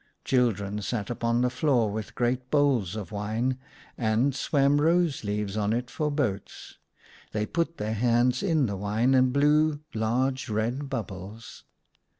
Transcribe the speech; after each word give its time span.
Children 0.25 0.81
sat 0.81 1.11
upon 1.11 1.41
the 1.41 1.51
floor 1.51 1.91
with 1.91 2.15
great 2.15 2.49
bowls 2.49 2.95
of 2.95 3.11
wine, 3.11 3.59
and 3.99 4.33
swam 4.33 4.81
rose 4.81 5.23
leaves 5.23 5.55
on 5.55 5.73
it, 5.73 5.91
for 5.91 6.09
boats. 6.09 6.79
They 7.33 7.45
put 7.45 7.77
their 7.77 7.93
hands 7.93 8.41
in 8.41 8.65
the 8.65 8.77
wine 8.77 9.13
and 9.13 9.31
blew 9.31 9.81
largre 9.93 10.49
red 10.49 10.89
bubbles. 10.89 11.65